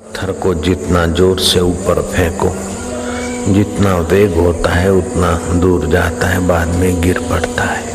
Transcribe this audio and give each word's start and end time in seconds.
पत्थर 0.00 0.30
को 0.32 0.52
जितना 0.54 1.04
ज़ोर 1.06 1.38
से 1.38 1.60
ऊपर 1.60 2.00
फेंको, 2.02 2.48
जितना 3.52 3.94
वेग 3.96 4.34
होता 4.34 4.70
है, 4.70 4.92
उतना 4.92 5.32
दूर 5.60 5.86
जाता 5.86 6.26
है, 6.26 6.38
बाद 6.48 6.68
में 6.68 7.00
गिर 7.00 7.18
पड़ता 7.20 7.64
है। 7.64 7.92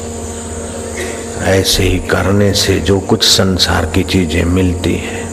ऐसे 1.52 1.83
ही 1.83 1.99
करने 1.99 2.54
से 2.54 2.79
जो 2.79 2.99
कुछ 2.99 3.23
संसार 3.23 3.86
की 3.86 4.04
चीज़ें 4.04 4.44
मिलती 4.46 4.94
है, 4.96 5.23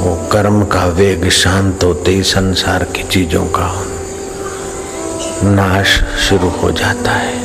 वो 0.00 0.14
कर्म 0.32 0.64
का 0.64 0.86
वेग 0.86 1.28
शांत 1.28 1.84
होते 1.84 2.10
ही 2.10 2.22
संसार 2.22 2.84
की 2.84 3.02
चीज़ों 3.02 3.44
का 3.46 3.70
नाश 5.44 6.00
शुरू 6.28 6.48
हो 6.48 6.70
जाता 6.72 7.10
है। 7.10 7.36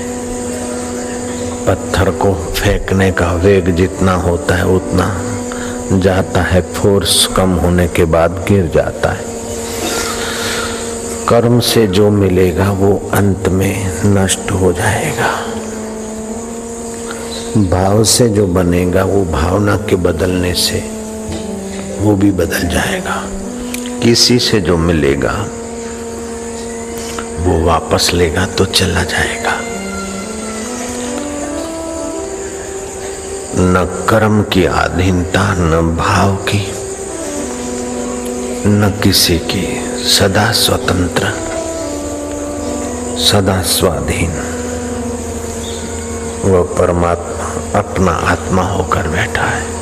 पत्थर 1.68 2.12
को 2.12 2.34
फेंकने 2.34 3.12
का 3.12 3.34
वेग 3.34 3.76
जितना 3.76 4.14
होता 4.22 4.56
है, 4.56 4.68
उतना 4.68 5.14
जाता 6.00 6.42
है, 6.42 6.74
फोर्स 6.74 7.28
कम 7.28 7.50
होने 7.50 7.88
के 7.88 8.06
बाद 8.06 8.46
गिर 8.48 8.72
जाता 8.76 9.10
है। 9.10 9.26
कर्म 11.30 11.60
से 11.60 11.88
जो 11.88 12.10
मिलेगा, 12.10 12.72
वो 12.72 13.10
अंत 13.14 13.50
में 13.50 14.02
नष्ट 14.06 14.52
हो 14.52 14.74
जाएगा। 14.74 15.30
भाव 17.58 18.04
से 18.04 18.30
जो 18.30 18.48
बनेगा, 18.48 19.04
वो 19.04 19.26
भावना 19.26 19.78
के 19.78 19.96
बदलने 19.96 20.54
से, 20.54 20.80
वो 22.00 22.16
भी 22.16 22.32
बदल 22.32 22.68
जाएगा। 22.68 23.24
किसी 24.04 24.40
से 24.40 24.62
जो 24.62 24.78
मिलेगा, 24.78 25.46
वो 27.40 27.66
वापस 27.66 28.12
लेगा 28.14 28.46
तो 28.46 28.66
चला 28.66 29.04
जाएगा। 29.04 29.73
न 33.56 34.06
कर्म 34.10 34.44
की 34.44 34.66
अधीनता 34.66 35.54
न 35.54 35.96
भाव 35.96 36.36
की, 36.36 36.72
न 38.68 39.00
किसी 39.04 39.40
की 39.40 39.86
सदा 40.10 40.52
स्वतंत्र, 40.52 41.24
सदा 43.20 43.62
स्वाधीन। 43.62 44.32
वह 46.46 46.62
परमात्मा, 46.62 47.80
अपना 47.80 48.12
आत्मा 48.12 48.62
होकर 48.62 49.08
बैठा 49.08 49.46
है। 49.46 49.74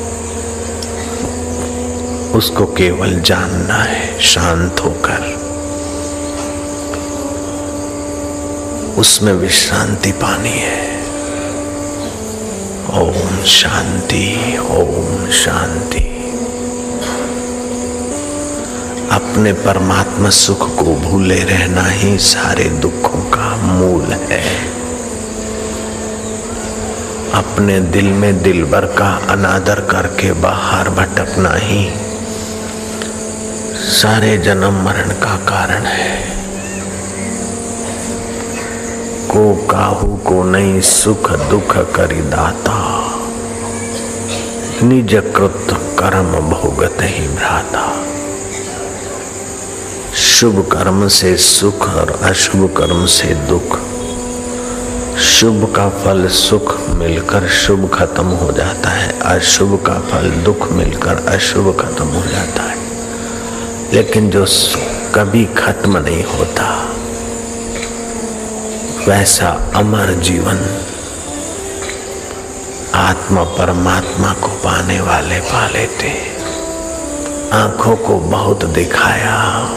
उसको 2.32 2.66
केवल 2.66 3.20
जानना 3.20 3.74
है, 3.74 4.20
शांत 4.20 4.80
होकर। 4.80 5.42
उसमें 9.00 9.32
विश्रांति 9.32 10.12
पानी 10.12 10.50
है। 10.50 11.01
शांति, 13.46 14.58
ओम 14.58 15.30
शांति। 15.30 15.98
अपने 19.12 19.52
परमात्मा 19.52 20.30
सुख 20.30 20.76
को 20.78 20.84
भूले 20.84 21.44
रहना 21.44 21.82
ही 21.82 22.18
सारे 22.18 22.64
दुखों 22.64 23.20
का 23.20 23.56
मूल 23.56 24.04
है। 24.04 24.72
अपने 27.34 27.80
दिल 27.80 28.04
में 28.04 28.42
दिल 28.42 28.64
भर 28.64 28.84
का 28.84 29.20
अनादर 29.28 29.80
करके 29.80 30.32
बाहर 30.32 30.88
भटकना 30.88 31.52
ही 31.54 31.90
सारे 33.76 34.38
जन्म 34.38 34.84
मरण 34.84 35.08
का 35.08 35.36
कारण 35.36 35.82
है। 35.82 36.32
को 39.28 39.66
काहू 39.66 40.16
को 40.16 40.44
नहीं 40.44 40.80
सुख 40.80 41.32
दुख 41.32 41.76
करी 41.94 42.22
दाता। 42.22 43.01
निज 44.82 45.14
कृत 45.14 45.66
कर्म 45.98 46.32
भोगत 46.50 46.96
ही 47.00 47.28
भ्राता। 47.28 48.04
शुभ 50.14 50.68
कर्म 50.72 51.08
से 51.08 51.36
सुख 51.36 51.88
और 51.88 52.20
अशुभ 52.22 52.74
कर्म 52.76 53.06
से 53.06 53.34
दुख। 53.34 53.78
शुभ 55.18 55.72
का 55.76 55.88
फल 55.88 56.28
सुख 56.28 56.90
मिलकर 56.90 57.48
शुभ 57.48 57.90
खत्म 57.94 58.24
हो 58.24 58.52
जाता 58.52 58.88
है, 58.88 59.18
अशुभ 59.20 59.84
का 59.86 59.94
फल 59.94 60.30
दुख 60.30 60.72
मिलकर 60.72 61.26
अशुभ 61.28 61.80
खत्म 61.80 62.04
हो 62.04 62.26
जाता 62.26 62.62
है। 62.62 62.76
लेकिन 63.92 64.30
जो 64.30 64.46
कभी 65.14 65.44
खत्म 65.44 65.98
नहीं 65.98 66.24
होता, 66.24 66.88
वैसा 69.08 69.72
अमर 69.74 70.12
जीवन 70.12 70.88
आत्मा 73.02 73.42
परमात्मा 73.42 74.32
को 74.32 74.48
पाने 74.48 75.00
वाले 75.00 75.40
पा 75.40 75.68
लेते 75.68 76.08
आँखों 77.52 77.96
को 77.96 78.18
बहुत 78.18 78.64
दिखाया। 78.64 79.68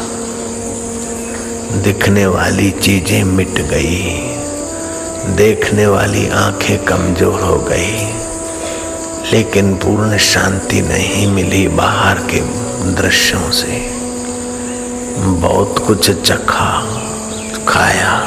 दिखने 1.82 2.26
वाली 2.26 2.72
चीज़ें 2.72 3.24
मिट 3.24 3.50
गई। 3.50 4.12
देखने 5.36 5.88
वाली 5.88 6.30
आँखें 6.30 6.86
कमज़ोर 6.86 7.42
हो 7.42 7.56
गई। 7.56 8.14
लेकिन 9.32 9.76
पूर्ण 9.76 10.18
शांति 10.18 10.82
नहीं 10.82 11.28
मिली 11.28 11.68
बाहर 11.68 12.16
के 12.16 12.40
दृश्यों 12.94 13.52
से। 13.52 13.92
बहुत 15.18 15.84
कुछ 15.88 16.12
चखा, 16.12 16.88
खाया। 17.68 18.25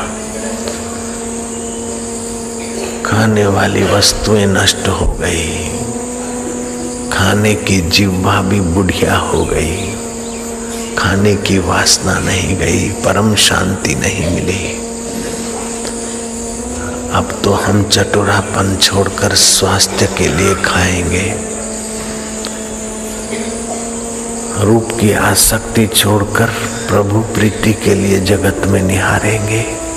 खाने 3.18 3.46
वाली 3.46 3.82
वस्तुएँ 3.82 4.46
नष्ट 4.46 4.88
हो 4.88 5.06
गई। 5.06 5.68
खाने 7.12 7.54
की 7.54 7.80
जिह्वा 7.80 8.42
भी 8.42 8.60
बुढ़िया 8.60 9.16
हो 9.16 9.44
गई। 9.44 9.76
खाने 10.98 11.34
की 11.34 11.58
वासना 11.58 12.18
नहीं 12.18 12.56
गई, 12.56 12.88
परम 12.88 13.34
शांति 13.34 13.94
नहीं 13.94 14.30
मिली। 14.34 14.72
अब 17.12 17.40
तो 17.44 17.52
हम 17.52 17.82
चटुरापन 17.82 18.78
छोड़कर 18.82 19.34
स्वास्थ्य 19.34 20.06
के 20.06 20.28
लिए 20.28 20.54
खाएँगे। 20.54 21.34
रूप 24.64 24.88
की 25.00 25.12
आसक्ति 25.12 25.86
छोड़कर 25.86 26.46
प्रभु 26.88 27.20
प्रीति 27.20 27.72
के 27.72 27.94
लिए 27.94 28.20
जगत 28.20 28.62
में 28.66 28.82
निहारेंगे। 28.82 29.87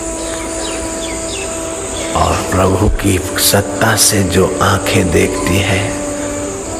और 2.22 2.34
प्रभु 2.34 2.90
की 2.90 3.20
सत्ता 3.40 3.96
से 3.96 4.24
जो 4.24 4.59
आँखें 4.62 5.12
देखती 5.12 5.58
है, 5.58 5.92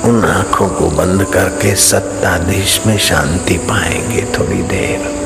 उन 0.04 0.26
आँखों 0.26 0.70
को 0.70 0.90
बंद 0.90 1.24
करके 1.24 1.76
सत्ताधीश 1.76 2.82
में 2.86 2.98
शांति 2.98 3.58
पाएँगे 3.58 4.22
थोड़ी 4.22 4.62
देर। 4.62 5.22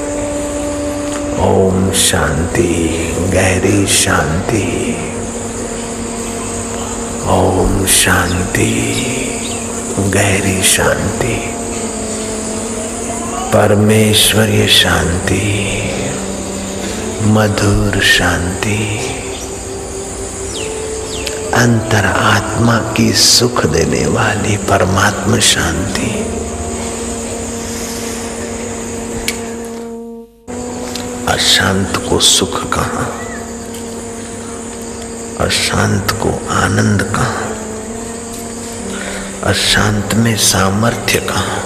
ओम 1.40 1.92
शांति, 1.92 2.90
गहरी 3.34 3.88
शांति। 3.88 4.96
ओम 7.30 7.86
शांति, 7.86 8.96
गहरी 10.00 10.64
शांति। 10.64 11.56
परमेश्वरीय 13.54 14.68
शांति, 14.68 15.80
मधुर 17.22 18.02
शांति। 18.02 19.00
अंतर 21.56 22.06
आत्मा 22.06 22.78
की 22.78 23.14
सुख 23.14 23.66
देने 23.66 24.06
वाली 24.06 24.58
परमात्मा 24.58 25.40
शांति। 25.40 26.24
अशांत 31.34 32.10
को 32.10 32.20
सुख 32.20 32.74
कहा? 32.74 33.20
अशांत 35.46 36.12
को 36.12 36.48
आनंद 36.50 37.04
कहा? 37.04 37.42
अशांत 39.50 40.14
में 40.14 40.38
सामर्थ्य 40.38 41.20
कहा? 41.20 41.64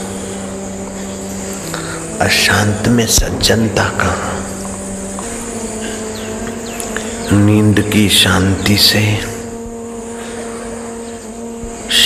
अशांत 2.25 2.88
में 2.88 3.07
सज्जनता 3.07 3.83
कहा? 3.83 4.35
नींद 7.31 7.89
की 7.94 8.09
शांति 8.09 8.77
से 8.77 9.38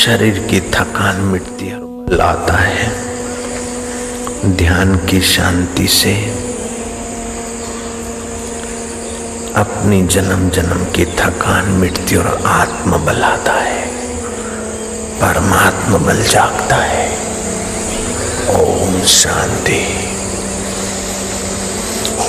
शरीर 0.05 0.47
की 0.51 0.59
थकान 0.59 1.15
मिटती 1.15 1.67
है 1.67 1.75
बल 1.75 2.21
आता 2.21 2.53
है। 2.53 2.91
ध्यान 4.45 4.95
की 4.95 5.21
शांति 5.21 5.88
से 5.88 6.13
अपनी 9.55 10.07
जन्म 10.07 10.50
जन्म 10.50 10.85
की 10.85 11.05
थकान 11.05 11.65
मिटती 11.65 12.15
और 12.15 12.44
आत्म 12.45 12.97
बल 12.97 13.21
आता 13.21 13.53
है। 13.53 13.88
परमात्मा 15.21 15.97
बल 15.97 16.23
जागता 16.23 16.75
है। 16.75 17.09
ओम 18.50 19.01
शांति। 19.01 20.07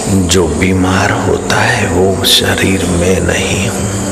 जो 0.08 0.46
बीमार 0.46 1.10
होता 1.10 1.56
है, 1.56 1.88
वो 1.88 2.24
शरीर 2.24 2.84
में 2.84 3.20
नहीं 3.20 3.68
हूँ। 3.68 4.03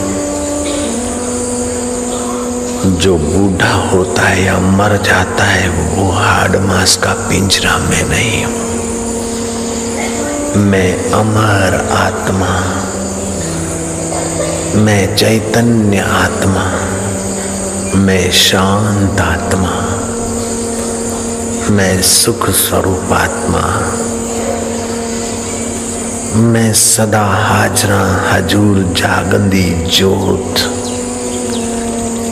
जो 2.83 3.17
बूढ़ा 3.19 3.73
होता 3.91 4.23
है 4.23 4.45
या 4.45 4.59
मर 4.59 4.97
जाता 4.97 5.45
है, 5.45 5.69
वो 5.69 6.11
हाड 6.11 6.57
मास 6.57 6.97
का 6.97 7.13
पिंजरा 7.29 7.77
में 7.79 8.09
नहीं 8.09 8.45
हूँ। 8.45 8.63
मैं 10.57 11.11
अमर 11.11 11.75
आत्मा, 11.91 12.49
मैं 14.83 15.15
चैतन्य 15.17 15.99
आत्मा, 15.99 16.65
मैं 17.97 18.31
शांत 18.33 19.21
आत्मा, 19.21 19.73
मैं 21.71 22.03
सुख 22.03 22.51
स्वरूप 22.51 23.13
आत्मा, 23.13 23.63
मैं 26.43 26.73
सदा 26.73 27.25
हाजरा 27.25 28.03
हजूर 28.33 28.83
जागंदी 28.97 29.71
जोत 29.89 30.69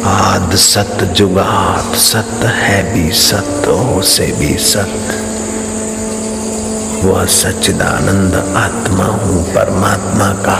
आद 0.04 0.54
सत 0.54 1.04
जुगात, 1.04 1.96
सत 1.96 2.44
है 2.44 2.94
भी 2.94 3.12
सत 3.12 3.62
हो 3.66 4.02
से 4.02 4.26
भी 4.26 4.58
सत। 4.58 4.94
वह 7.04 7.26
सच्चिदानंद 7.26 8.34
आत्मा 8.56 9.04
हूँ, 9.04 9.44
परमात्मा 9.54 10.28
का। 10.28 10.56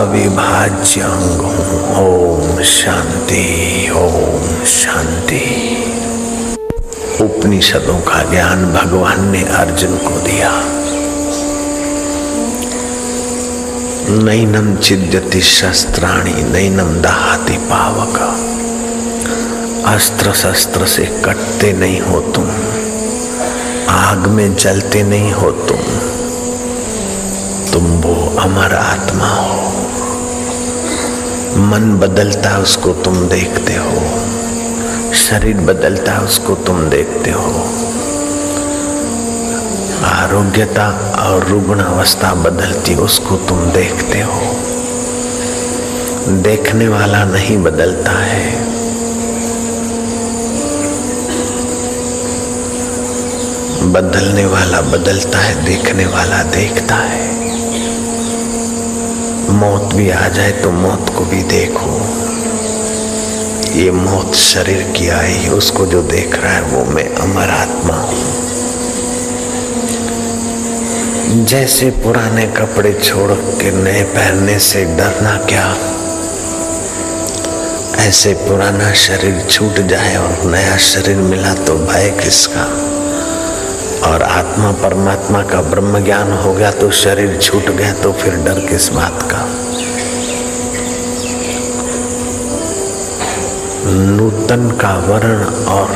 अविभाज्य 0.00 1.00
अंग 1.00 1.40
हूँ, 1.40 1.96
ओम 1.96 2.62
शांति 2.62 3.90
ओम 3.90 4.64
शांति। 4.64 5.70
उपनिषदों 7.20 8.00
का 8.00 8.30
ज्ञान 8.30 8.72
भगवान 8.72 9.28
ने 9.28 9.42
अर्जुन 9.42 9.96
को 9.96 10.20
दिया। 10.20 10.83
नैनम 14.08 14.76
छिद्यति 14.76 15.40
शस्त्राणी 15.40 16.32
नैनम 16.32 17.02
दहाति 17.02 17.52
पावक। 17.52 18.16
अस्त्र 19.86 20.32
शस्त्र 20.32 20.86
से 20.86 21.22
कटते 21.24 21.72
नहीं 21.72 22.00
हो 22.00 22.20
तुम। 22.20 22.50
आग 23.88 24.18
में 24.18 24.56
जलते 24.56 25.02
नहीं 25.02 25.32
हो 25.32 25.50
तुम। 25.50 25.78
तुम 27.72 27.82
वो 27.82 28.36
अमर 28.38 28.74
आत्मा 28.74 29.28
हो। 29.28 29.72
मन 31.56 31.98
बदलता 31.98 32.58
उसको 32.58 32.92
तुम 32.92 33.28
देखते 33.28 33.74
हो। 33.74 34.02
शरीर 35.14 35.56
बदलता 35.56 36.18
उसको 36.18 36.54
तुम 36.54 36.84
देखते 36.84 37.30
हो। 37.30 37.68
आरोग्यता 40.04 40.86
और 41.22 41.46
रुग्ण 41.46 41.80
अवस्था 41.80 42.34
बदलती, 42.34 42.94
उसको 42.94 43.36
तुम 43.36 43.58
देखते 43.70 44.20
हो। 44.20 44.40
देखने 46.42 46.88
वाला 46.88 47.24
नहीं 47.24 47.58
बदलता 47.58 48.12
है। 48.12 48.64
बदलने 53.92 54.46
वाला 54.46 54.80
बदलता 54.80 55.38
है, 55.38 55.64
देखने 55.64 56.06
वाला 56.06 56.42
देखता 56.42 56.94
है। 56.94 57.32
मौत 59.50 59.94
भी 59.94 60.10
आ 60.10 60.28
जाए 60.28 60.50
तो 60.50 60.70
मौत 60.70 61.14
को 61.18 61.24
भी 61.24 61.42
देखो। 61.42 61.98
ये 63.80 63.90
मौत 63.90 64.34
शरीर 64.34 64.82
की 64.96 65.08
आई, 65.08 65.48
उसको 65.48 65.86
जो 65.86 66.02
देख 66.02 66.36
रहा 66.36 66.52
है 66.52 66.62
वो 66.62 66.84
मैं, 66.84 67.14
अमर 67.14 67.50
आत्मा 67.50 67.94
हूँ। 67.94 68.43
जैसे 71.34 71.90
पुराने 71.90 72.46
कपड़े 72.46 72.92
छोड़ 72.92 73.32
के 73.32 73.70
नए 73.70 74.02
पहनने 74.02 74.58
से 74.58 74.84
डरना 74.84 75.36
क्या? 75.36 75.64
ऐसे 78.06 78.32
पुराना 78.34 78.92
शरीर 78.92 79.46
छूट 79.50 79.80
जाए 79.86 80.16
और 80.16 80.50
नया 80.50 80.76
शरीर 80.76 81.16
मिला 81.16 81.54
तो 81.54 81.74
भय 81.74 82.10
किसका? 82.22 82.64
और 84.10 84.22
आत्मा 84.22 84.72
परमात्मा 84.72 85.42
का 85.42 85.62
ब्रह्म 85.62 86.04
ज्ञान 86.04 86.32
हो 86.32 86.54
गया 86.54 86.70
तो 86.70 86.90
शरीर 86.90 87.38
छूट 87.42 87.70
गया 87.70 87.92
तो 87.92 88.12
फिर 88.12 88.34
डर 88.34 88.60
किस 88.66 88.88
बात 88.88 89.22
का? 89.22 89.46
नूतन 93.92 94.70
का 94.70 94.94
वर्ण 94.94 95.44
और 95.64 95.88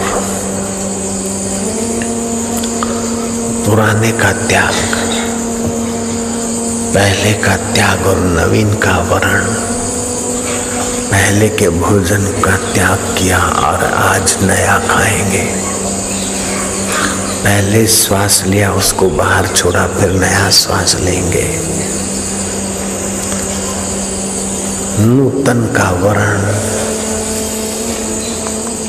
पुराने 3.67 4.13
का 4.13 4.33
त्याग। 4.33 5.08
पहले 6.89 7.33
का 7.33 7.57
त्याग 7.57 8.07
और 8.07 8.17
नवीन 8.17 8.75
का 8.75 8.99
वरण, 8.99 9.45
पहले 11.11 11.49
के 11.49 11.69
भोजन 11.69 12.25
का 12.45 12.57
त्याग 12.75 12.99
किया 13.19 13.39
और 13.39 13.85
आज 13.85 14.37
नया 14.43 14.79
खाएँगे। 14.79 15.43
पहले 17.45 17.87
श्वास 17.87 18.43
लिया, 18.47 18.73
उसको 18.73 19.09
बाहर 19.11 19.47
छोड़ा, 19.47 19.87
फिर 19.87 20.11
नया 20.11 20.51
श्वास 20.51 20.97
लेंगे। 21.01 21.47
नूतन 25.01 25.61
का 25.77 25.91
वर्ण 25.91 26.43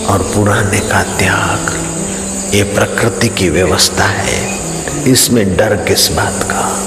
और 0.05 0.19
पुराने 0.35 0.79
का 0.79 1.03
त्याग, 1.03 1.75
ये 2.55 2.63
प्रकृति 2.63 3.27
की 3.27 3.49
व्यवस्था 3.49 4.05
है। 4.05 4.39
इसमें 5.07 5.57
डर 5.57 5.75
किस 5.75 6.11
बात 6.11 6.43
का? 6.43 6.85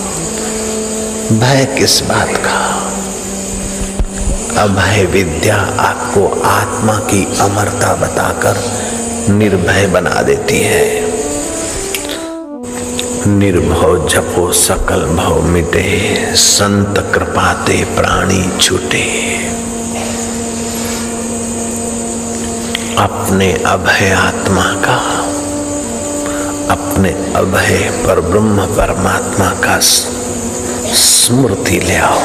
भय 1.22 1.74
किस 1.78 2.02
बात 2.02 2.28
का? 2.28 2.88
अभय 4.62 5.04
विद्या 5.04 5.56
आपको 5.78 6.42
आत्मा 6.42 6.92
की 6.92 7.38
अमरता 7.40 7.94
बताकर 7.94 8.56
निर्भय 9.32 9.86
बना 9.86 10.22
देती 10.22 10.60
है। 10.60 11.00
निर्भव 13.26 14.08
जपो, 14.08 14.52
सकल 14.52 15.04
भव 15.04 15.42
मिटे, 15.42 16.16
संत 16.36 17.12
कृपाते 17.14 17.84
प्राणी 17.84 18.58
छूटे। 18.58 19.36
अपने 22.98 23.52
अभय 23.52 24.10
आत्मा 24.10 24.64
का, 24.64 24.96
अपने 26.70 27.08
अभय 27.36 28.04
पर 28.06 28.20
ब्रह्म 28.20 28.66
परमात्मा 28.66 29.48
का 29.48 29.80
स्मृति 31.26 31.80
ले 31.80 31.96
आओ। 31.96 32.20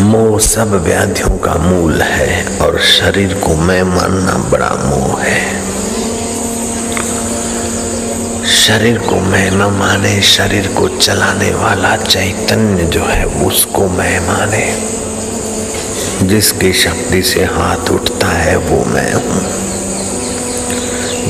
मोह 0.00 0.38
सब 0.38 0.84
व्याधियों 0.84 1.38
का 1.38 1.54
मूल 1.54 2.02
है 2.02 2.58
और 2.58 2.80
शरीर 2.80 3.34
को 3.34 3.56
मैं 3.56 3.82
मानना 3.82 4.32
बड़ा 4.32 4.70
मोह 4.70 5.20
है। 5.22 5.60
शरीर 8.46 8.98
को 8.98 9.14
मैं 9.14 9.50
न 9.50 9.78
माने, 9.78 10.22
शरीर 10.22 10.66
को 10.66 10.88
चलाने 10.88 11.54
वाला 11.54 11.96
चैतन्य 11.96 12.84
जो 12.84 13.04
है, 13.04 13.24
उसको 13.24 13.88
मैं 13.88 14.20
माने। 14.20 14.88
जिसकी 16.22 16.72
शक्ति 16.72 17.22
से 17.22 17.44
हाथ 17.44 17.90
उठता 17.90 18.28
है, 18.28 18.56
वो 18.56 18.84
मैं 18.84 19.14
हूँ। 19.14 19.68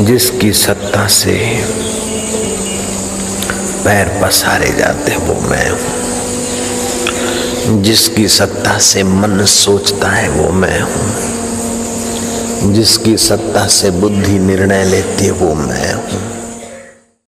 जिसकी 0.06 0.52
सत्ता 0.52 1.06
से 1.06 1.34
पैर 3.88 4.08
पसारे 4.22 4.72
जाते 4.78 5.16
वो 5.16 5.34
मैं 5.34 5.70
हूँ। 5.70 5.80
जिसकी 7.82 8.28
सत्ता 8.28 8.78
से 8.78 9.02
मन 9.02 9.44
सोचता 9.44 10.08
है 10.08 10.28
वो 10.28 10.52
मैं 10.52 10.80
हूँ। 10.80 12.72
जिसकी 12.74 13.16
सत्ता 13.16 13.66
से 13.66 13.90
बुद्धि 13.90 14.38
निर्णय 14.38 14.84
लेती 14.84 15.24
है 15.24 15.30
वो 15.30 15.54
मैं 15.54 15.94